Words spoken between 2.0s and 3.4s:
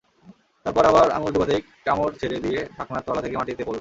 ছেড়ে দিয়ে ঢাকনার তলা থেকে